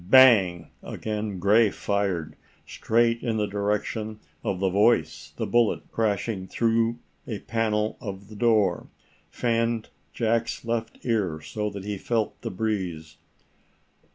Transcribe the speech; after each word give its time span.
Bang! 0.09 0.71
Again 0.81 1.37
Gray 1.37 1.69
fired, 1.69 2.35
straight 2.65 3.21
in 3.21 3.37
the 3.37 3.45
direction 3.45 4.19
of 4.43 4.59
the 4.59 4.67
voice 4.67 5.31
the 5.37 5.45
bullet, 5.45 5.91
crashing 5.91 6.47
through 6.47 6.97
a 7.27 7.37
panel 7.37 7.99
of 8.01 8.27
the 8.27 8.35
door, 8.35 8.87
fanned 9.29 9.89
Jack's 10.11 10.65
left 10.65 10.97
ear 11.03 11.39
so 11.39 11.69
that 11.69 11.83
he 11.85 11.99
felt 11.99 12.41
the 12.41 12.49
breeze. 12.49 13.17